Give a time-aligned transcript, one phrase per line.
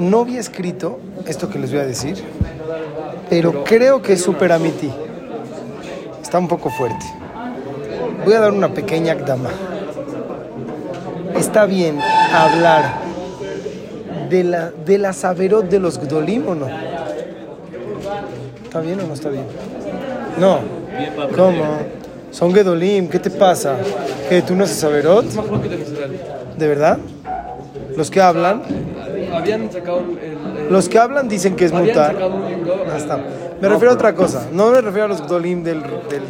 [0.00, 2.16] no había escrito esto que les voy a decir,
[3.28, 4.90] pero creo que es súper amiti.
[6.22, 7.04] Está un poco fuerte.
[8.24, 9.50] Voy a dar una pequeña dama.
[11.36, 12.00] Está bien
[12.32, 12.94] hablar
[14.30, 16.66] de la, de la saberot de los gdolim o no.
[18.64, 19.44] ¿Está bien o no está bien?
[20.38, 20.60] No.
[21.36, 21.64] ¿Cómo?
[22.30, 23.76] Son gedolim, ¿qué te pasa?
[24.28, 25.26] ¿Que tú no haces saberot?
[26.56, 26.98] ¿De verdad?
[27.96, 28.62] Los que hablan,
[29.34, 30.18] Habían sacado el.
[30.66, 32.16] el- los que hablan dicen que es mutar.
[32.96, 33.18] está.
[33.60, 34.46] Me refiero a otra cosa.
[34.52, 36.22] No me refiero a los Gdolim del, del,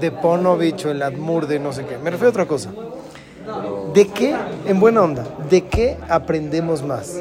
[0.00, 1.98] de Ponovich o el Admur de no sé qué.
[1.98, 2.70] Me refiero a otra cosa.
[3.92, 4.34] ¿De qué,
[4.66, 7.16] en buena onda, de qué aprendemos más?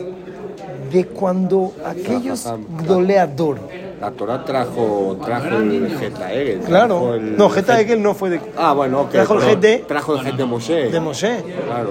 [0.91, 2.47] De cuando aquellos
[2.85, 3.59] Gdoleador,
[3.99, 6.59] La Torah trajo, trajo el Geta Egel.
[6.61, 9.09] claro, el- no, Geta Egel no fue de, Ah, bueno, ok.
[9.11, 10.89] Trajo el pero Get de- Trajo el Get de Moshe.
[10.91, 11.89] de Moshe, Claro.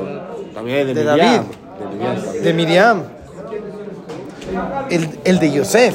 [0.54, 1.18] También de, De Miriam.
[1.18, 1.40] David.
[2.42, 3.02] De Miriam
[4.90, 5.94] el, el de Yosef,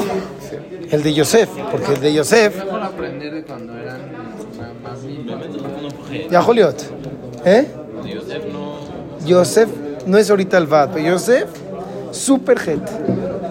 [0.91, 2.55] el de Yosef, porque el de Yosef,
[6.29, 6.75] ya Joliot,
[7.45, 7.67] ¿eh?
[9.25, 9.67] Yosef
[10.07, 10.17] no.
[10.17, 11.17] Es ahorita el Vat, pero
[12.11, 12.91] super gente.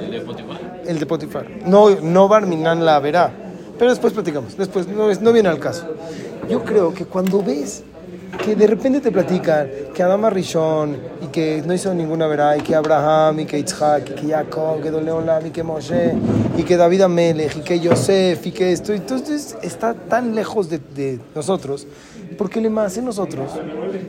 [0.00, 0.83] El de Potifar.
[0.86, 1.47] El de Potifar.
[1.67, 3.30] No, no Barminan la verá.
[3.78, 4.56] Pero después platicamos.
[4.56, 5.86] Después, no, es- no viene al caso.
[6.48, 7.83] Yo creo que cuando ves
[8.37, 12.61] que de repente te platican que Adama Rishon y que no hizo ninguna verá y
[12.61, 16.15] que Abraham y que Isaac y que Jacob, que Doleolam y que Moshe
[16.57, 18.92] y que David Amelech y que Yosef y que esto.
[18.92, 21.87] Entonces está tan lejos de, nosotros
[22.39, 23.51] porque le más en nosotros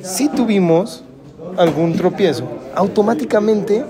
[0.02, 1.03] si tuvimos
[1.55, 3.86] algún tropiezo, automáticamente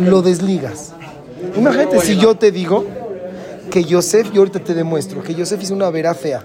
[0.00, 0.92] lo desligas.
[1.56, 2.84] Imagínate si yo te digo
[3.70, 6.44] que Yosef, yo ahorita te demuestro, que Yosef hizo una verá fea.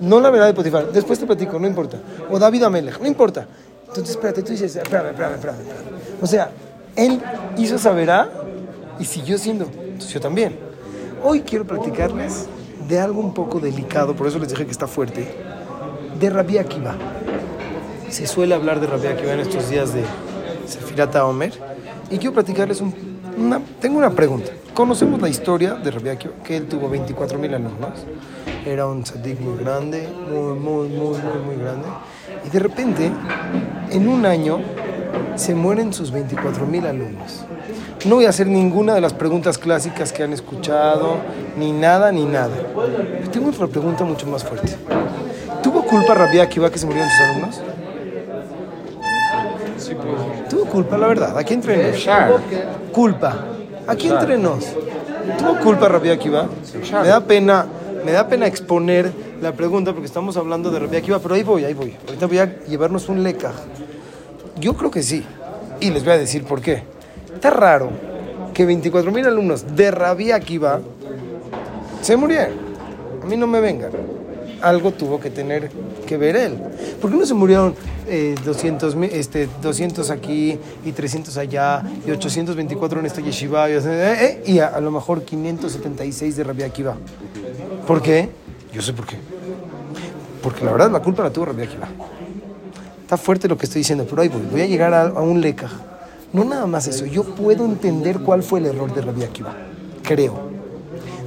[0.00, 1.98] No la verá de Potifar, después te platico, no importa.
[2.30, 3.46] O David Amelech, no importa.
[3.88, 5.60] Entonces, espérate, tú dices, espérame, espérame, espérame.
[5.60, 6.20] espérame.
[6.20, 6.50] O sea,
[6.96, 7.20] él
[7.56, 8.28] hizo esa verá
[8.98, 9.64] y siguió siendo.
[9.64, 10.56] Entonces yo también.
[11.22, 12.46] Hoy quiero platicarles
[12.88, 15.26] de algo un poco delicado, por eso les dije que está fuerte,
[16.18, 16.94] de Rabbi Akiva.
[18.10, 20.02] Se suele hablar de Rabbi Akiva en estos días de
[20.66, 21.52] Sefirata Omer.
[22.10, 22.94] Y quiero platicarles un,
[23.38, 23.60] una...
[23.80, 24.50] Tengo una pregunta.
[24.74, 28.04] Conocemos la historia de Akiva, que él tuvo 24 mil alumnos.
[28.66, 31.86] Era un tzadik muy grande, muy, muy, muy, muy, muy grande.
[32.44, 33.12] Y de repente,
[33.90, 34.58] en un año,
[35.36, 37.44] se mueren sus 24 mil alumnos.
[38.04, 41.18] No voy a hacer ninguna de las preguntas clásicas que han escuchado,
[41.56, 42.56] ni nada, ni nada.
[43.18, 44.74] Pero tengo otra pregunta mucho más fuerte.
[45.62, 47.62] ¿Tuvo culpa Rabbi Akiva que se murieron sus alumnos?
[50.50, 51.38] Tuvo culpa, la verdad.
[51.38, 51.92] Aquí entre.
[52.92, 53.53] Culpa.
[53.86, 54.64] Aquí entre nos.
[55.38, 56.48] ¿Tuvo culpa Rabbi Akiva?
[57.02, 57.66] Me da pena,
[58.04, 61.64] me da pena exponer la pregunta porque estamos hablando de Rabbi Akiva, pero ahí voy,
[61.64, 61.94] ahí voy.
[62.06, 63.52] Ahorita voy a llevarnos un leca.
[64.58, 65.24] Yo creo que sí.
[65.80, 66.82] Y les voy a decir por qué.
[67.34, 67.90] Está raro
[68.52, 70.80] que 24 mil alumnos de Rabbi Akiva
[72.00, 72.54] se murieron.
[73.22, 73.90] A mí no me vengan.
[74.64, 75.70] Algo tuvo que tener
[76.06, 76.54] que ver él.
[77.00, 77.74] ¿Por qué no se murieron
[78.08, 83.74] eh, 200, mi- este, 200 aquí y 300 allá y 824 en esta yeshiva y,
[83.74, 86.96] eh, eh, a lo mejor 576 de Rabbi Akiva?
[87.86, 88.30] ¿Por qué?
[88.72, 89.16] Yo sé por qué.
[90.42, 91.88] Porque la verdad la culpa la tuvo Rabbi Akiva.
[93.02, 94.42] Está fuerte lo que estoy diciendo, pero ahí voy.
[94.50, 95.68] Voy a llegar a, a un leca.
[96.32, 97.04] No nada más eso.
[97.04, 99.54] Yo puedo entender cuál fue el error de Rabbi Akiva.
[100.02, 100.43] Creo.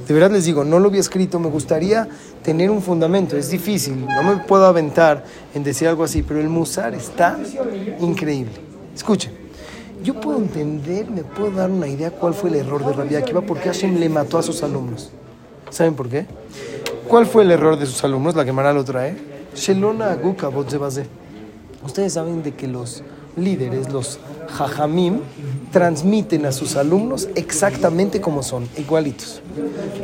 [0.08, 2.08] De verdad les digo, no lo había escrito, me gustaría
[2.42, 5.22] tener un fundamento, es difícil, no me puedo aventar
[5.54, 7.38] en decir algo así, pero el Musar está
[8.00, 8.52] increíble.
[8.96, 9.32] Escuchen,
[10.02, 13.42] yo puedo entender, me puedo dar una idea cuál fue el error de Rabbi Akiva,
[13.42, 15.10] porque Hashem le mató a sus alumnos.
[15.68, 16.24] ¿Saben por qué?
[17.06, 18.34] ¿Cuál fue el error de sus alumnos?
[18.34, 19.14] La Gemara lo trae.
[19.54, 20.48] Shelona Aguka.
[21.84, 23.02] Ustedes saben de que los
[23.36, 25.20] líderes, los jajamim,
[25.70, 29.42] transmiten a sus alumnos exactamente como son, igualitos.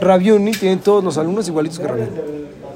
[0.01, 2.11] Rabiuni tiene todos los alumnos igualitos que Rabiuni.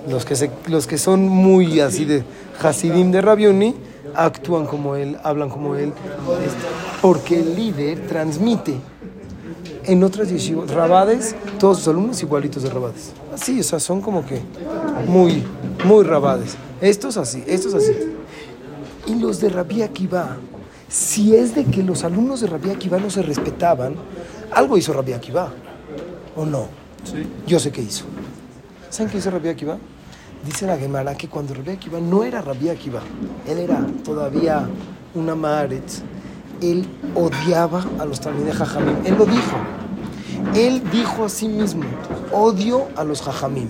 [0.08, 2.24] Los que, se- los que son muy así de
[2.62, 3.74] Hasidim de Rabiuni
[4.14, 5.92] actúan como él, hablan como él,
[6.44, 6.66] este,
[7.02, 8.74] porque el líder transmite
[9.84, 13.12] en otras yeshivot, Rabades, todos sus alumnos igualitos de Rabades.
[13.34, 14.40] Así, o sea, son como que
[15.06, 15.42] muy,
[15.84, 16.56] muy Rabades.
[16.80, 17.92] Estos así, estos así.
[19.06, 20.36] Y los de Rabbi Akiva,
[20.88, 23.94] si es de que los alumnos de Rabbi Akiva no se respetaban,
[24.52, 25.52] algo hizo Rabbi Akiva,
[26.36, 26.66] ¿o no?
[27.46, 28.04] Yo sé qué hizo.
[28.90, 29.76] ¿Saben qué hizo Rabbi Akiva?
[30.44, 33.00] Dice la Gemara que cuando Rabbi Akiva no era Rabbi Akiva,
[33.46, 34.68] él era todavía
[35.14, 36.02] una Maaretz,
[36.62, 38.96] él odiaba a los Talmidei Jajamim.
[39.04, 39.56] Él lo dijo.
[40.54, 41.84] Él dijo a sí mismo,
[42.32, 43.68] odio a los Jajamim.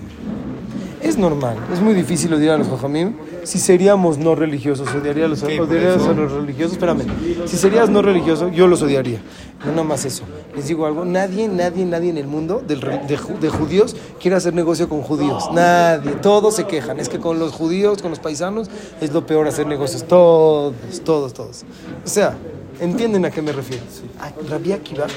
[1.19, 1.57] Normal.
[1.73, 3.13] Es muy difícil odiar a los jajamim.
[3.43, 6.73] Si seríamos no religiosos, odiaría a los, odiarías a los religiosos.
[6.73, 7.03] Espérame.
[7.45, 9.21] Si serías no religioso, yo los odiaría.
[9.65, 10.23] No nada más eso.
[10.55, 11.03] Les digo algo.
[11.05, 15.49] Nadie, nadie, nadie en el mundo de, ju- de judíos quiere hacer negocio con judíos.
[15.53, 16.11] Nadie.
[16.21, 16.99] Todos se quejan.
[16.99, 18.69] Es que con los judíos, con los paisanos,
[19.01, 20.03] es lo peor hacer negocios.
[20.05, 20.73] Todos,
[21.03, 21.63] todos, todos.
[22.05, 22.37] O sea,
[22.79, 23.83] ¿entienden a qué me refiero?
[24.19, 25.07] Ah, Rabbi Akiva,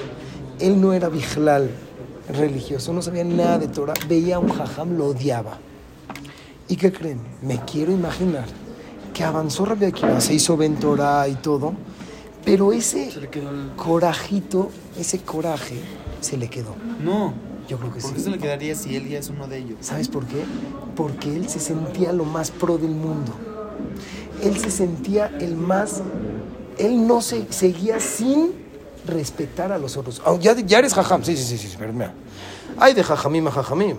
[0.59, 1.71] él no era bijlal
[2.37, 3.95] religioso, no sabía nada de Torah.
[4.09, 5.59] Veía a un jajam, lo odiaba.
[6.69, 7.21] ¿Y qué creen?
[7.43, 8.47] Me quiero imaginar
[9.13, 11.75] que avanzó Rabbi Akiva, se hizo Ben Torah y todo,
[12.45, 13.73] pero ese el...
[13.77, 15.77] corajito, ese coraje,
[16.21, 16.75] se le quedó.
[17.03, 17.35] No.
[17.69, 18.17] Yo creo que ¿Por sí.
[18.17, 19.77] qué se le quedaría si él ya es uno de ellos?
[19.83, 20.43] ¿Sabes por qué?
[20.97, 23.33] Porque él se sentía lo más pro del mundo.
[24.43, 26.03] Él se sentía el más...
[26.79, 28.53] Él no se seguía sin
[29.07, 30.21] respetar a los otros.
[30.25, 32.13] Ah, ya, ya eres jajam, sí, sí, sí, sí, pero mira.
[32.79, 33.97] Hay de jajamim a jajamim.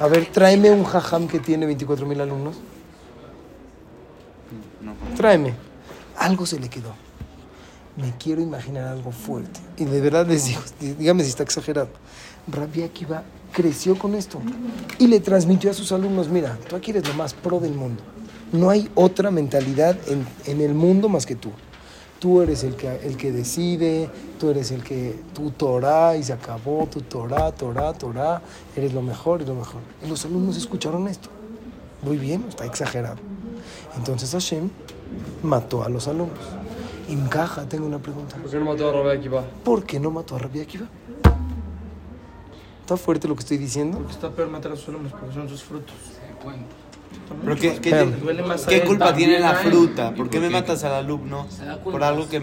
[0.00, 2.56] A ver, tráeme un jajam que tiene 24 mil alumnos.
[4.80, 4.94] No.
[5.16, 5.54] Tráeme.
[6.18, 6.94] Algo se le quedó.
[7.96, 9.60] Me quiero imaginar algo fuerte.
[9.76, 11.88] Y de verdad les digo, dígame si está exagerado.
[12.48, 14.40] Rabbi Akiva creció con esto
[14.98, 18.02] y le transmitió a sus alumnos, mira, tú aquí eres lo más pro del mundo.
[18.52, 21.50] No hay otra mentalidad en, en el mundo más que tú.
[22.24, 24.08] Tú eres el que, el que decide,
[24.40, 28.40] tú eres el que, tu Torah y se acabó, tu Torah, Torah, Torah,
[28.74, 29.82] eres lo mejor y lo mejor.
[30.02, 31.28] Y los alumnos escucharon esto.
[32.00, 33.18] Muy bien, está exagerado.
[33.98, 34.70] Entonces Hashem
[35.42, 36.38] mató a los alumnos.
[37.10, 38.36] Encaja, tengo una pregunta.
[38.36, 39.44] ¿Por qué no mató a Rabbi Akiva?
[39.62, 40.86] ¿Por qué no mató a Rabbi Akiva?
[42.80, 43.98] ¿Está fuerte lo que estoy diciendo?
[43.98, 45.94] Porque está peor matar a sus alumnos porque son sus frutos.
[47.42, 48.04] ¿Pero qué, qué,
[48.46, 50.14] más qué culpa tiene la fruta?
[50.14, 51.46] ¿Por qué me matas al alumno?
[51.84, 52.40] Por algo que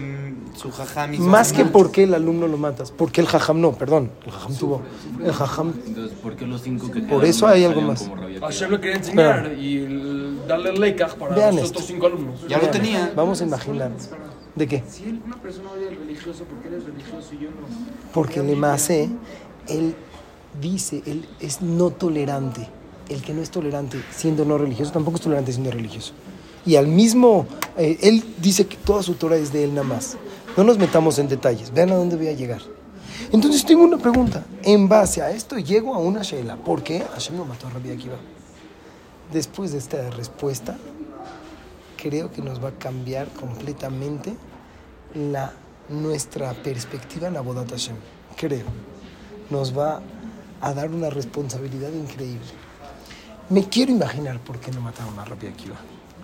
[0.56, 2.90] su jajam hizo Más que por qué el alumno lo matas.
[2.90, 4.10] Porque el jajam no, perdón.
[4.24, 4.82] El jajam tuvo.
[5.24, 5.72] El jajam.
[5.86, 8.08] Entonces, ¿por qué los cinco que Por eso hay algo más.
[8.40, 12.46] Hashem le quería enseñar y darle el leikach para Vean los otros cinco alumnos.
[12.48, 13.12] Ya lo tenía.
[13.14, 13.92] Vamos a imaginar.
[14.54, 14.82] ¿De qué?
[14.86, 17.66] Si una persona odia al religioso, ¿por qué eres religioso y yo no?
[18.12, 19.08] Porque el Emase,
[19.66, 19.94] él
[20.60, 22.68] dice, él es no tolerante.
[23.08, 26.12] El que no es tolerante siendo no religioso, tampoco es tolerante siendo religioso.
[26.64, 27.46] Y al mismo,
[27.76, 30.16] eh, él dice que toda su Torah es de él nada más.
[30.56, 32.60] No nos metamos en detalles, vean a dónde voy a llegar.
[33.32, 34.44] Entonces tengo una pregunta.
[34.62, 36.56] En base a esto llego a una Sheila.
[36.56, 38.16] ¿Por qué Hashem no mató a Rabbi Akiva?
[39.32, 40.76] Después de esta respuesta,
[41.96, 44.34] creo que nos va a cambiar completamente
[45.14, 45.52] la,
[45.88, 47.96] nuestra perspectiva en Abodat Hashem.
[48.36, 48.66] Creo.
[49.50, 50.00] Nos va
[50.60, 52.46] a dar una responsabilidad increíble.
[53.50, 55.76] Me quiero imaginar por qué no mataron a Rabbi Akiva.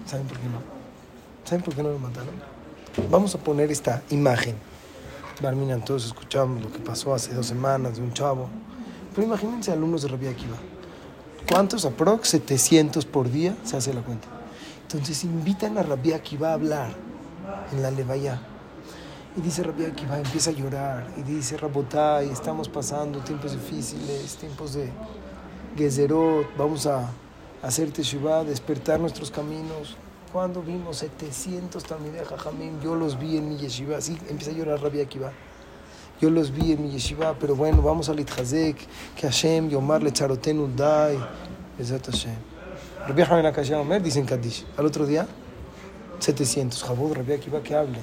[0.06, 0.60] ¿Saben por qué no?
[1.44, 2.34] ¿Saben por qué no lo mataron?
[3.10, 4.56] Vamos a poner esta imagen.
[5.42, 8.48] Barminan, todos escuchamos lo que pasó hace dos semanas de un chavo.
[9.14, 10.56] Pero imagínense alumnos de Rabbi Akiva.
[11.50, 12.28] ¿Cuántos aprox?
[12.28, 14.28] 700 por día, se hace la cuenta.
[14.82, 16.90] Entonces invitan a Rabbi Akiva a hablar
[17.72, 18.40] en la Levaya.
[19.36, 21.06] Y dice Rabbi Akiva, empieza a llorar.
[21.16, 24.90] Y dice, Rabotai, estamos pasando tiempos difíciles, tiempos de
[25.76, 27.10] Gezerot, vamos a
[27.62, 29.96] hacer Teshuvah, despertar nuestros caminos.
[30.32, 33.96] Cuando vimos 700 Talmidei Jajamim, yo los vi en mi yeshiva.
[33.96, 35.32] Así empieza a llorar Rabbi Akiva.
[36.20, 38.76] Yo los vi en mi yeshiva, pero bueno, vamos al Itchazek,
[39.16, 41.18] que Hashem, Yomar, Lecharotenu, Dai,
[41.78, 42.36] Bezat Hashem.
[43.06, 44.66] Rabbi Hanan Akashia Omer, dicen Kaddish.
[44.76, 45.26] Al otro día,
[46.18, 46.82] 700.
[46.82, 48.00] Jabod, Rabbi Akiva, que hable.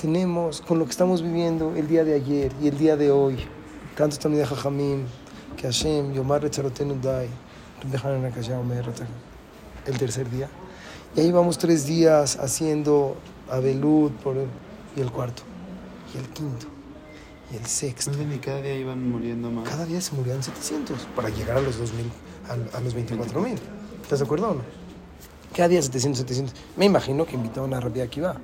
[0.00, 3.36] Tenemos, con lo que estamos viviendo el día de ayer y el día de hoy,
[3.96, 5.04] tantos también de Jajamim,
[5.62, 6.42] que Hashem, Yomar,
[7.00, 7.28] Dai,
[9.86, 10.48] el tercer día.
[11.14, 13.16] Y ahí vamos tres días haciendo
[13.48, 14.48] Abelud por el,
[14.96, 15.44] y el cuarto,
[16.12, 16.66] y el quinto,
[17.52, 18.10] y el sexto.
[18.10, 19.68] Ni cada día iban muriendo más.
[19.68, 22.10] Cada día se morían 700 para llegar a los 2000,
[22.48, 23.58] a, a los 24 mil.
[24.02, 24.62] ¿Estás de acuerdo o no?
[25.54, 26.54] Cada día 700, 700.
[26.76, 28.34] Me imagino que invitaban a Rabbi Akiva.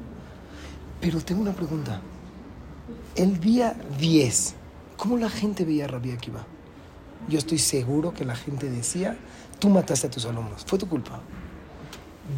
[1.00, 2.00] Pero tengo una pregunta.
[3.16, 4.54] El día 10,
[4.96, 6.46] ¿cómo la gente veía a Rabbi Akiva?
[7.28, 9.16] Yo estoy seguro que la gente decía,
[9.58, 11.20] tú mataste a tus alumnos, fue tu culpa.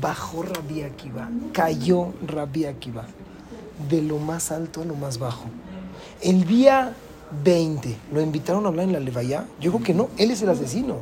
[0.00, 3.06] Bajó Rabbi Akiva, cayó Rabbi Akiva,
[3.88, 5.46] de lo más alto a lo más bajo.
[6.20, 6.94] El día
[7.44, 9.44] 20, ¿lo invitaron a hablar en la Levaya?
[9.60, 10.98] Yo creo que no, él es el asesino.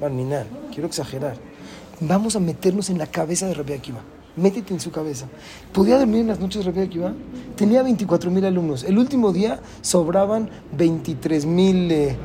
[0.00, 1.36] Barminan, quiero exagerar.
[2.00, 4.00] Vamos a meternos en la cabeza de Rabbi Akiva.
[4.36, 5.26] Métete en su cabeza.
[5.72, 7.12] ¿Podía dormir en las noches Rabbi Akiva?
[7.56, 8.84] Tenía 24 mil alumnos.
[8.84, 12.16] El último día sobraban 23 mil, eh,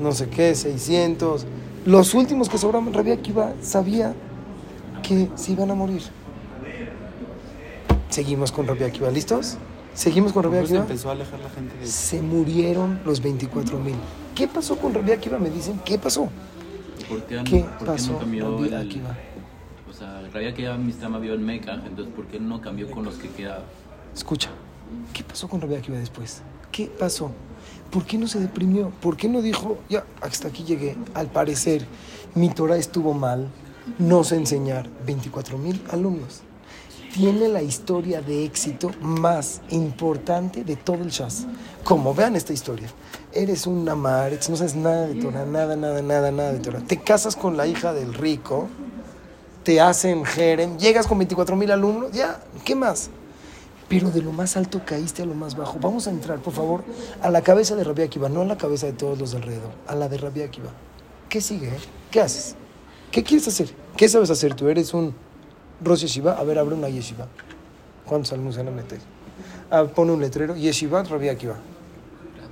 [0.00, 1.46] no sé qué, 600.
[1.86, 4.14] Los últimos que sobraban, Rabbi Akiva sabía
[5.02, 6.02] que se iban a morir.
[8.08, 9.10] Seguimos con Rabbi Akiva.
[9.10, 9.56] ¿Listos?
[9.94, 10.82] Seguimos con Rabbi Después Akiva.
[10.84, 13.94] empezó a alejar la gente de Se murieron los 24 mil.
[14.34, 15.38] ¿Qué pasó con Rabbi Akiva?
[15.38, 16.28] Me dicen, ¿qué pasó?
[17.08, 18.12] ¿Por qué, no- ¿Qué por qué pasó?
[18.12, 19.16] no cambió Rabbi el, Akiva?
[19.88, 23.04] O sea, Rabia que ya Mistama vio en Meca, entonces ¿por qué no cambió con
[23.04, 23.64] los que quedaban?
[24.14, 24.50] Escucha,
[25.12, 26.42] ¿qué pasó con Rabbi Akiva después?
[26.72, 27.30] ¿Qué pasó?
[27.90, 28.90] ¿Por qué no se deprimió?
[29.00, 30.96] ¿Por qué no dijo, ya, hasta aquí llegué?
[31.14, 31.84] Al parecer,
[32.34, 33.48] mi Torah estuvo mal,
[33.98, 36.42] no sé enseñar 24 mil alumnos.
[37.12, 41.46] Tiene la historia de éxito más importante de todo el Shas.
[41.82, 42.88] Como vean esta historia,
[43.32, 46.80] eres un Amaretz, no sabes nada de Torah, nada, nada, nada, nada de Torah.
[46.86, 48.68] Te casas con la hija del rico,
[49.64, 53.10] te hacen Jerem, llegas con 24 mil alumnos, ya, ¿qué más?
[53.90, 55.78] Pero de lo más alto caíste a lo más bajo.
[55.80, 56.84] Vamos a entrar, por favor,
[57.20, 59.72] a la cabeza de Rabbi Akiva, no a la cabeza de todos los de alrededor,
[59.88, 60.70] a la de Rabbi Akiva.
[61.28, 61.70] ¿Qué sigue?
[61.70, 61.78] eh?
[62.08, 62.54] ¿Qué haces?
[63.10, 63.74] ¿Qué quieres hacer?
[63.96, 64.54] ¿Qué sabes hacer?
[64.54, 65.12] Tú eres un
[65.82, 66.34] Rosh Yeshiva.
[66.34, 67.26] A ver, abre una Yeshiva.
[68.06, 69.00] ¿Cuántos alumnos van a meter?
[69.72, 70.54] Ah, pone un letrero.
[70.54, 71.56] Yeshiva, Rabbi Akiva.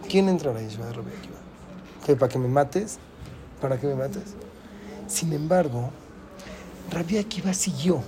[0.09, 1.39] ¿Quién entra a la Yeshiva de Rabbi Akiva?
[2.05, 2.99] ¿Qué, ¿Para que me mates?
[3.61, 4.35] ¿Para que me mates?
[5.07, 5.91] Sin embargo,
[6.91, 8.03] Rabbi Akiva siguió,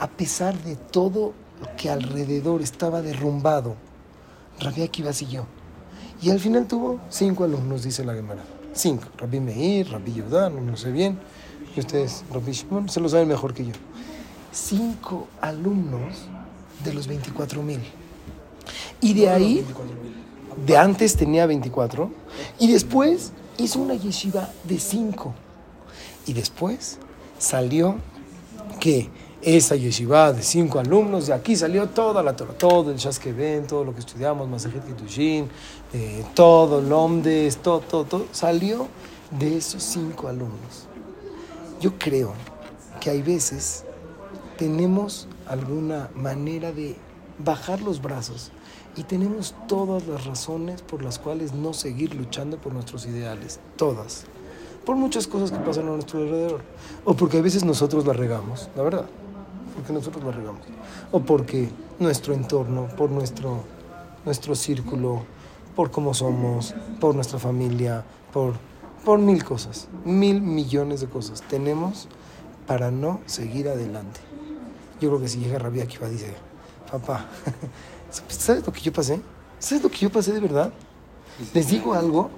[0.00, 3.76] a pesar de todo lo que alrededor estaba derrumbado.
[4.60, 5.46] Rabbi Akiva siguió.
[6.22, 8.42] Y al final tuvo cinco alumnos, dice la Gemara.
[8.72, 9.04] Cinco.
[9.16, 11.18] Rabbi Meir, Rabbi Yudá, no, no sé bien.
[11.76, 13.72] Y ustedes, Rabbi Shimon, se lo saben mejor que yo.
[14.52, 16.26] Cinco alumnos
[16.84, 17.80] de los 24 mil.
[19.00, 19.64] Y de ahí,
[20.66, 22.10] de antes tenía 24,
[22.58, 25.34] y después hizo una yeshiva de cinco.
[26.26, 26.98] Y después
[27.38, 27.96] salió
[28.78, 29.08] que
[29.42, 33.84] esa yeshiva de cinco alumnos, de aquí salió toda la Torah, todo el Shaskeven, todo
[33.84, 35.48] lo que estudiamos, Masajet Kitushin,
[35.92, 38.88] eh, todo el Omdes, todo, todo, todo, salió
[39.30, 40.86] de esos cinco alumnos.
[41.80, 42.34] Yo creo
[43.00, 43.84] que hay veces
[44.58, 46.96] tenemos alguna manera de
[47.38, 48.52] bajar los brazos
[48.96, 54.26] y tenemos todas las razones por las cuales no seguir luchando por nuestros ideales, todas
[54.84, 56.62] por muchas cosas que pasan a nuestro alrededor.
[57.04, 59.06] O porque a veces nosotros la regamos, la verdad.
[59.80, 60.60] Porque nosotros la regamos.
[61.10, 63.64] O porque nuestro entorno, por nuestro,
[64.26, 65.22] nuestro círculo,
[65.74, 68.52] por cómo somos, por nuestra familia, por,
[69.06, 72.08] por mil cosas, mil millones de cosas tenemos
[72.66, 74.20] para no seguir adelante.
[75.00, 76.34] Yo creo que si llega Rabia Akiva dice,
[76.90, 77.24] papá,
[78.28, 79.18] ¿sabes lo que yo pasé?
[79.58, 80.74] ¿Sabes lo que yo pasé de verdad?
[81.54, 82.28] Les digo algo,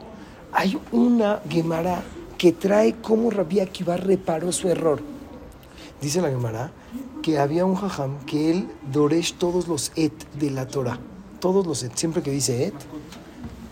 [0.52, 2.04] hay una Gemara
[2.38, 5.02] que trae cómo Rabbi Akiva reparó su error.
[6.02, 6.70] Dice la Gemara
[7.22, 10.98] que había un jajam que él doresh todos los et de la Torah.
[11.40, 11.92] Todos los et.
[11.96, 12.74] Siempre que dice et,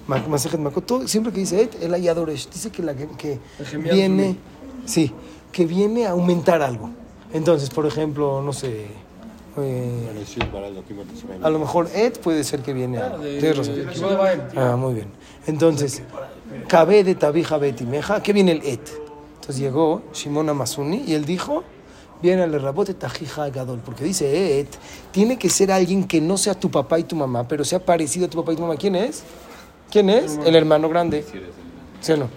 [0.07, 2.49] Ma- Masejet Makot, todo- siempre que dice et, él ahí doresh.
[2.49, 3.39] Dice que, la, que
[3.93, 4.37] viene,
[4.87, 5.13] sí,
[5.53, 6.91] que viene a aumentar algo.
[7.33, 8.87] Entonces, por ejemplo, no sé,
[9.59, 10.25] eh,
[11.43, 13.17] a lo mejor et puede ser que viene a...
[13.17, 14.41] Baem.
[14.57, 15.09] Ah, muy bien.
[15.47, 16.03] Entonces,
[16.69, 18.81] Cabe de Tabija Betimeja, ¿qué viene el et?
[19.35, 21.63] Entonces llegó Shimon Amasuni y él dijo,
[22.23, 24.69] viene el rabote Tajija Gadol, porque dice et,
[25.11, 28.27] tiene que ser alguien que no sea tu papá y tu mamá, pero sea parecido
[28.27, 28.77] a tu papá y tu mamá.
[28.77, 29.23] ¿Quién es?
[29.91, 30.39] ¿Quién es?
[30.45, 31.25] El hermano grande.
[32.01, 32.29] ¿Sí o no?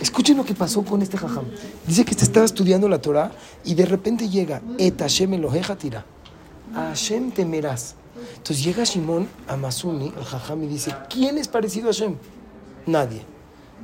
[0.00, 1.44] Escuchen lo que pasó con este jajam.
[1.86, 3.30] Dice que te estaba estudiando la Torah
[3.64, 6.04] y de repente llega et Hashem Eloheja tira.
[6.74, 7.94] A Hashem temerás.
[8.36, 12.16] Entonces llega Shimon a Masuni, el jajam, y dice, ¿quién es parecido a Hashem?
[12.86, 13.22] Nadie.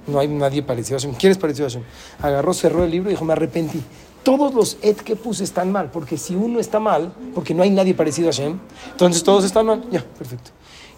[0.07, 1.15] No hay nadie parecido a Hashem.
[1.15, 1.83] ¿Quién es parecido a Hashem?
[2.21, 3.81] Agarró, cerró el libro y dijo, me arrepentí.
[4.23, 7.71] Todos los et que puse están mal, porque si uno está mal, porque no hay
[7.71, 8.59] nadie parecido a Hashem,
[8.93, 9.89] entonces todos están mal.
[9.91, 10.51] Ya, perfecto.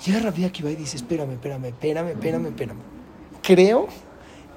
[0.05, 2.81] Llega Rabbi Akiva y dice, espérame, espérame, espérame, espérame, espérame.
[3.43, 3.87] Creo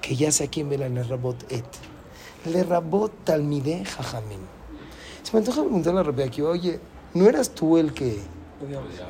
[0.01, 1.65] que ya sé a quién ve la Lerabot et.
[2.46, 4.39] Lerabot talmide jajamim.
[5.22, 6.79] Se me antoja preguntarle a Rabbi Akiva, oye,
[7.13, 8.20] ¿no eras tú el que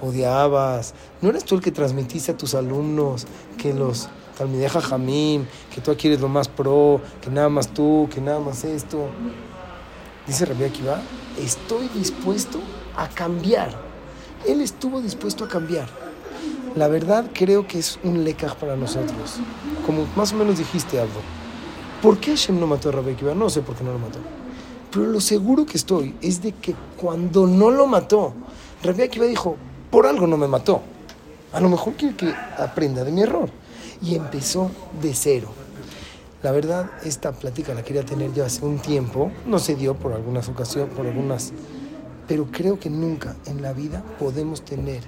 [0.02, 0.94] odiabas?
[1.22, 5.92] ¿No eras tú el que transmitiste a tus alumnos que los talmideh jajamim, que tú
[5.92, 9.08] aquí eres lo más pro, que nada más tú, que nada más esto?
[10.28, 11.02] Dice Rabbi Akiva,
[11.38, 12.60] estoy dispuesto
[12.96, 13.72] a cambiar.
[14.48, 15.88] Él estuvo dispuesto a cambiar.
[16.75, 19.40] La verdad creo que es un lecaj para nosotros.
[19.86, 21.20] Como más o menos dijiste, Aldo.
[22.02, 23.34] ¿Por qué Hashem no mató a Rabbi Akiva?
[23.34, 24.20] No sé por qué no lo mató.
[24.92, 28.34] Pero lo seguro que estoy es de que cuando no lo mató,
[28.84, 29.56] Rabbi Akiva dijo,
[29.90, 30.82] por algo no me mató.
[31.52, 33.50] A lo mejor quiere que aprenda de mi error.
[34.02, 34.72] Y empezó
[35.02, 35.50] de cero.
[36.42, 39.32] La verdad, esta plática la quería tener ya hace un tiempo.
[39.46, 41.54] No se dio por algunas ocasiones, por algunas.
[42.28, 45.02] Pero creo que nunca en la vida podemos tener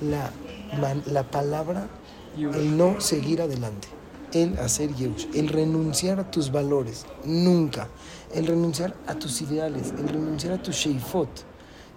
[0.00, 0.30] la,
[1.06, 1.88] la palabra,
[2.36, 3.88] el no seguir adelante,
[4.32, 7.04] el hacer yesh, el renunciar a tus valores.
[7.24, 7.88] Nunca.
[8.34, 11.28] El renunciar a tus ideales, el renunciar a tus sheifot.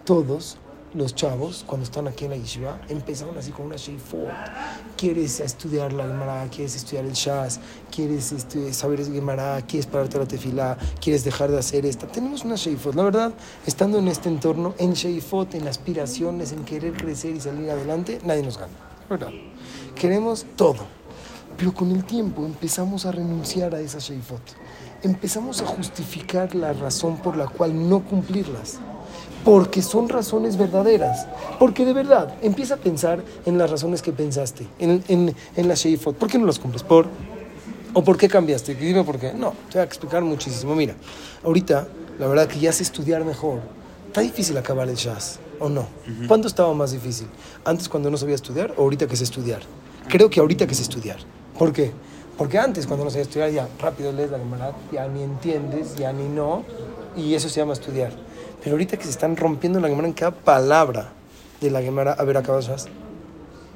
[0.04, 0.58] Todos
[0.94, 4.28] los chavos, cuando están aquí en la yeshiva, empezaron así con una sheifot.
[4.98, 7.60] Quieres estudiar la Gemara, quieres estudiar el Shas,
[7.92, 12.08] quieres estu- saber Gemara, quieres pararte la tefilá, quieres dejar de hacer esta.
[12.08, 12.94] Tenemos una sheifot.
[12.96, 13.34] La verdad,
[13.66, 18.44] estando en este entorno, en sheifot, en aspiraciones, en querer crecer y salir adelante, nadie
[18.44, 18.74] nos gana.
[19.10, 19.30] Verdad.
[19.96, 20.86] Queremos todo.
[21.58, 24.42] Pero con el tiempo empezamos a renunciar a esas sheifot.
[25.04, 28.80] Empezamos a justificar la razón por la cual no cumplirlas.
[29.44, 31.28] Porque son razones verdaderas.
[31.60, 35.76] Porque de verdad, empieza a pensar en las razones que pensaste, en, en, en la
[35.76, 36.16] sheifot.
[36.16, 36.84] ¿Por qué no las cumples?
[36.84, 37.08] ¿Por?
[37.94, 38.76] ¿O por qué cambiaste?
[38.76, 39.34] Dime por qué.
[39.34, 40.76] No, te voy a explicar muchísimo.
[40.76, 40.96] Mira,
[41.44, 41.88] ahorita,
[42.20, 43.60] la verdad que ya sé estudiar mejor.
[44.08, 45.88] Está difícil acabar el jazz, ¿o no?
[46.28, 47.28] ¿Cuándo estaba más difícil?
[47.66, 49.62] ¿Antes cuando no sabía estudiar o ahorita que sé estudiar?
[50.08, 51.18] Creo que ahorita que sé estudiar.
[51.58, 51.92] ¿Por qué?
[52.38, 56.14] Porque antes cuando no sabía estudiar ya rápido lees la Gemara, ya ni entiendes, ya
[56.14, 56.64] ni no,
[57.16, 58.12] y eso se llama estudiar.
[58.64, 61.12] Pero ahorita que se están rompiendo la Gemara en cada palabra
[61.60, 62.88] de la Gemara, a ver, acabas jazz.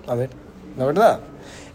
[0.08, 0.30] A ver,
[0.78, 1.20] la verdad,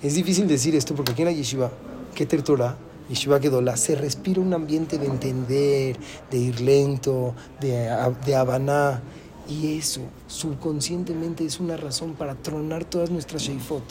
[0.03, 1.71] es difícil decir esto porque aquí en la yeshiva,
[2.15, 2.77] que Torah,
[3.11, 5.97] yeshiva Gedolah, se respira un ambiente de entender,
[6.31, 7.91] de ir lento, de,
[8.25, 9.01] de.
[9.49, 13.83] Y eso, subconscientemente, es una razón para tronar todas nuestras sheifot.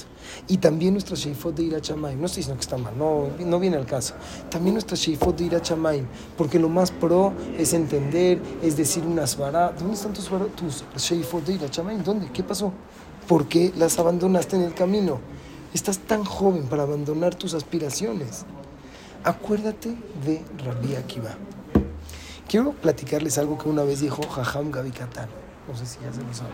[0.47, 1.79] Y también nuestra sheifot de ir a.
[1.95, 4.13] No estoy diciendo que está mal, no, no viene al caso.
[4.49, 5.61] También nuestra sheifot de ir a.
[6.37, 9.73] Porque lo más pro es entender, es decir una svara.
[9.77, 12.01] ¿Dónde están tus, tus sheifot de ir a Chamaim?
[12.01, 12.31] ¿Dónde?
[12.31, 12.71] ¿Qué pasó?
[13.27, 15.19] ¿Por qué las abandonaste en el camino?
[15.73, 18.45] Estás tan joven para abandonar tus aspiraciones.
[19.23, 21.35] Acuérdate de Rabbi Akiva.
[22.47, 25.40] Quiero platicarles algo que una vez dijo Jajam Gabi Katan.
[25.71, 26.53] No sé si ya se lo saben.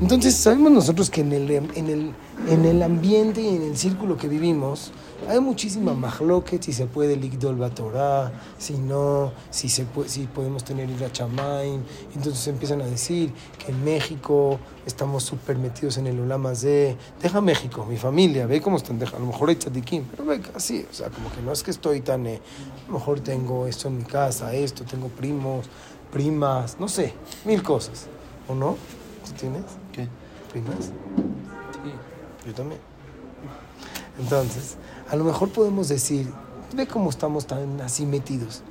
[0.00, 2.12] Entonces, sabemos nosotros que en el, en el,
[2.48, 4.92] en el ambiente y en el círculo que vivimos
[5.28, 10.62] hay muchísima mahloket, si se puede Ligdol Batorá, si no, si, se puede, si podemos
[10.62, 11.82] tener Ira Chamaim.
[12.14, 17.40] Entonces empiezan a decir que en México estamos súper metidos en el Ulama de Deja
[17.40, 20.86] México, mi familia, ve cómo están, deja, a lo mejor hay tzadikim, pero ve así,
[20.88, 22.40] o sea, como que no es que estoy tan, eh,
[22.84, 25.66] a lo mejor tengo esto en mi casa, esto, tengo primos,
[26.12, 28.06] primas, no sé, mil cosas,
[28.48, 28.76] ¿o no?
[29.26, 29.64] ¿Tú tienes?
[29.92, 30.08] ¿Qué?
[30.50, 30.86] ¿Primas?
[30.86, 32.46] Sí.
[32.46, 32.80] Yo también.
[34.18, 34.76] Entonces,
[35.08, 36.28] a lo mejor podemos decir,
[36.74, 38.62] ve cómo estamos tan así metidos.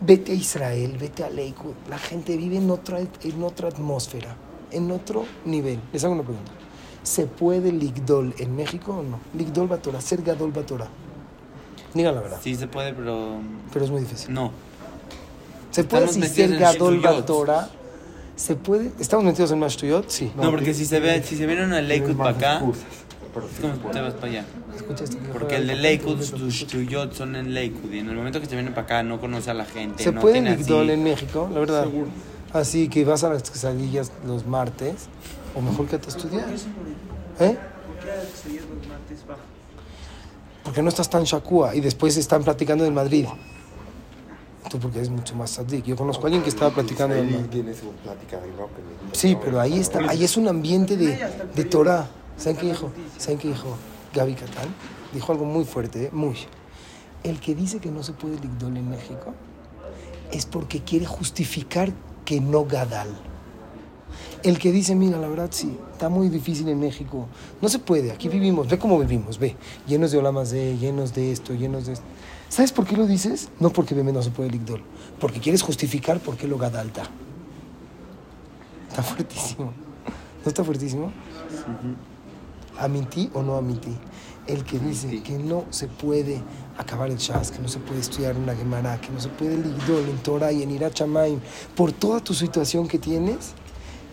[0.00, 1.74] Vete a Israel, vete a Lakewood.
[1.88, 4.34] La gente vive en otra, en otra atmósfera,
[4.70, 5.78] en otro nivel.
[5.92, 6.50] Les hago una pregunta.
[7.02, 9.18] ¿Se puede Ligdol en México o no?
[9.34, 10.88] Ligdol Batora, ser Gadol Batora.
[11.94, 13.40] Digan la verdad, Sí se puede, pero
[13.72, 14.32] pero es muy difícil.
[14.32, 14.50] no.
[15.70, 16.04] ¿Se puede
[16.44, 17.00] en Gadol.
[17.00, 17.68] Batora?
[18.36, 18.90] ¿Se puede?
[18.98, 20.08] ¿Estamos metidos en Mashtuyot?
[20.08, 20.32] Sí.
[20.36, 24.00] No, porque si se ve, si se viene de Lakewood para acá, es como te
[24.00, 24.44] vas para allá.
[24.78, 24.94] Que
[25.32, 26.48] Porque el de Lakewood, papel.
[26.48, 27.92] Shtuyot son en Lakewood.
[27.92, 30.02] Y en el momento que se viene para acá, no conoce a la gente.
[30.02, 31.48] ¿Se no puede tiene así- en México?
[31.52, 31.86] La verdad.
[32.52, 34.94] Así que vas a las quesadillas los martes,
[35.54, 36.46] o mejor que te estudiar.
[37.40, 37.56] ¿Eh?
[40.64, 43.26] Porque no estás tan shakua y después están platicando del Madrid.
[44.70, 45.84] Tú porque eres mucho más sadik.
[45.84, 47.46] Yo conozco a alguien que estaba platicando del Madrid.
[47.50, 48.70] Tienes plática de rock.
[49.12, 51.18] Sí, pero ahí está, ahí es un ambiente de,
[51.54, 52.08] de Torah.
[52.36, 52.90] ¿Saben qué dijo?
[53.18, 53.76] ¿Saben qué dijo
[54.14, 54.68] Gaby Catán?
[55.12, 56.10] Dijo algo muy fuerte, ¿eh?
[56.12, 56.36] muy.
[57.24, 59.34] El que dice que no se puede ligdol en México
[60.30, 61.92] es porque quiere justificar
[62.24, 63.08] que no gadal.
[64.42, 67.26] El que dice, mira, la verdad sí, está muy difícil en México.
[67.60, 69.56] No se puede, aquí vivimos, ve cómo vivimos, ve.
[69.86, 72.04] Llenos de olamas de, llenos de esto, llenos de esto.
[72.50, 73.48] ¿Sabes por qué lo dices?
[73.60, 74.82] No porque bebé no se puede ligdol,
[75.20, 77.04] porque quieres justificar por qué lo gadalta.
[78.88, 79.72] Está fuertísimo.
[80.44, 81.12] ¿No está fuertísimo?
[82.76, 83.96] ¿Amití o no amití?
[84.48, 86.42] El que dice que no se puede
[86.76, 90.08] acabar el Shas, que no se puede estudiar una Gemara, que no se puede Ligdol
[90.08, 91.38] en Torah y en Irachamaim,
[91.76, 93.52] por toda tu situación que tienes,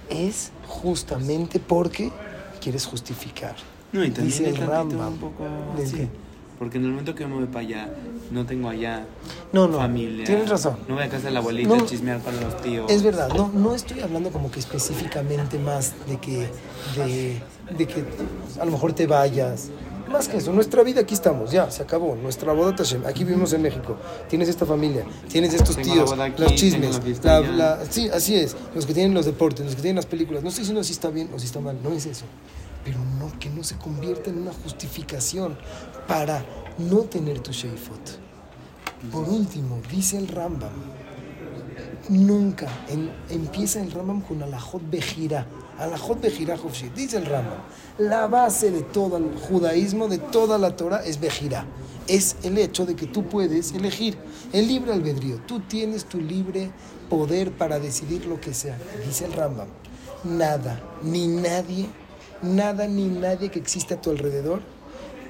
[0.09, 2.11] es justamente porque
[2.61, 3.55] quieres justificar.
[3.91, 5.13] No, y también Dice el Rambam.
[5.13, 5.43] un poco
[5.75, 6.07] ¿De así.
[6.59, 7.89] Porque en el momento que yo me voy para allá,
[8.31, 9.05] no tengo allá
[9.53, 10.25] No, no, familia.
[10.25, 10.77] tienes razón.
[10.87, 11.83] No voy a casa de la abuelita No.
[11.83, 12.89] a chismear con los tíos.
[12.91, 16.49] Es verdad, no, no estoy hablando como que específicamente más de que,
[16.95, 17.39] de,
[17.77, 18.03] de que
[18.59, 19.69] a lo mejor te vayas.
[20.11, 22.15] Más que eso, nuestra vida aquí estamos, ya, se acabó.
[22.15, 23.97] Nuestra boda Tashem, aquí vivimos en México.
[24.29, 27.01] Tienes esta familia, tienes estos Tengo tíos, aquí, los chismes.
[27.25, 28.55] la la- la- sí, así es.
[28.73, 30.43] Los que tienen los deportes, los que tienen las películas.
[30.43, 32.23] No estoy diciendo si está bien o si está mal, no es eso.
[32.87, 35.57] Pero no, que no se convierta en una justificación
[36.07, 36.41] para
[36.77, 38.17] no tener tu Sheifot.
[39.11, 40.71] Por último, dice el Rambam,
[42.07, 42.69] nunca
[43.29, 45.45] empieza el Rambam con alajot bejira.
[45.77, 46.93] Alajot bejira Hofshit.
[46.93, 47.59] Dice el Rambam,
[47.97, 51.65] la base de todo el judaísmo, de toda la Torah, es bejira.
[52.07, 54.17] Es el hecho de que tú puedes elegir
[54.53, 55.41] el libre albedrío.
[55.45, 56.71] Tú tienes tu libre
[57.09, 58.77] poder para decidir lo que sea.
[59.05, 59.67] Dice el Rambam,
[60.23, 61.89] nada, ni nadie,
[62.41, 64.61] nada ni nadie que existe a tu alrededor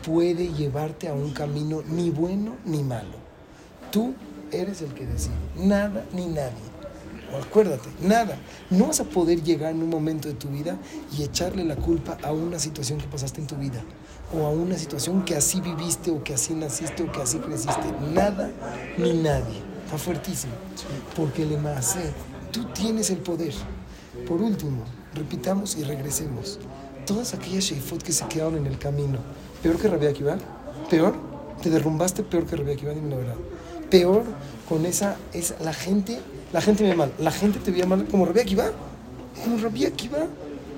[0.06, 3.18] puede llevarte a un camino ni bueno ni malo.
[3.92, 4.14] Tú
[4.52, 6.68] eres el que decide, nada ni nadie.
[7.42, 8.38] Acuérdate, nada.
[8.70, 10.78] No vas a poder llegar en un momento de tu vida
[11.18, 13.84] y echarle la culpa a una situación que pasaste en tu vida
[14.34, 17.92] o a una situación que así viviste o que así naciste o que así creciste.
[18.14, 18.50] Nada
[18.98, 19.62] ni nadie.
[19.86, 20.54] Está fuertísimo.
[21.16, 21.98] Porque le más
[22.52, 23.54] tú tienes el poder.
[24.28, 26.60] Por último, repitamos y regresemos.
[27.08, 29.20] Todas aquellas sheifot que se quedaron en el camino,
[29.64, 30.38] peor que Rabia Akiva,
[30.90, 31.16] peor,
[31.64, 33.36] te derrumbaste peor que Rabia Akiva, dime la verdad.
[33.90, 34.24] Peor
[34.68, 36.20] con esa, esa, la gente,
[36.52, 38.72] la gente me mal, la gente te veía mal como Rabia Akiva,
[39.42, 40.28] como Rabia Akiva,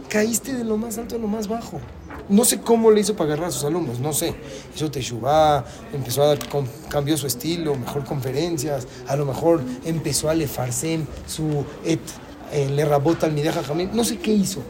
[0.08, 1.82] caíste de lo más alto a lo más bajo.
[2.30, 4.36] No sé cómo le hizo para agarrar a sus alumnos, no sé.
[4.76, 6.40] Hizo Teshuvah, empezó a dar,
[6.90, 12.02] cambió su estilo, mejor conferencias, a lo mejor empezó a lefarsen su et,
[12.52, 14.62] eh, le rabota al mideja jamín, no sé qué hizo.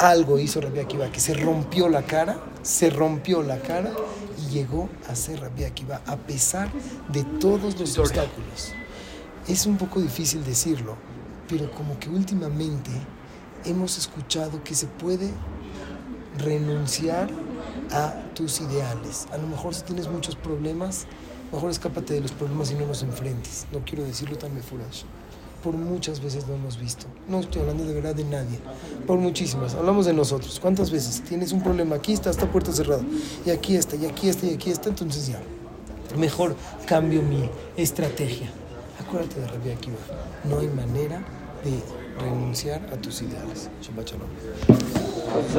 [0.00, 3.92] Algo hizo Rabbi Akiva, que se rompió la cara, se rompió la cara
[4.38, 6.70] y llegó a ser Rabbi Akiva a pesar
[7.12, 8.72] de todos los obstáculos.
[9.46, 10.96] Es un poco difícil decirlo,
[11.50, 12.90] pero como que últimamente
[13.66, 15.30] hemos escuchado que se puede
[16.38, 17.28] renunciar
[17.92, 19.26] a tus ideales.
[19.32, 21.04] A lo mejor si tienes muchos problemas,
[21.52, 23.66] mejor escápate de los problemas y no los enfrentes.
[23.70, 25.04] No quiero decirlo tan foolish.
[25.62, 27.06] Por muchas veces lo hemos visto.
[27.28, 28.58] No estoy hablando de verdad de nadie.
[29.06, 29.74] Por muchísimas.
[29.74, 30.58] Hablamos de nosotros.
[30.60, 31.96] ¿Cuántas veces tienes un problema?
[31.96, 33.02] Aquí está esta puerta cerrada.
[33.44, 34.88] Y aquí está, y aquí está, y aquí está.
[34.88, 35.40] Entonces ya.
[36.16, 38.50] Mejor cambio mi estrategia.
[38.98, 39.96] Acuérdate de Rabbi Akiva.
[40.44, 41.22] No hay manera
[41.64, 43.68] de renunciar a tus ideales.
[43.82, 44.12] Shabbat.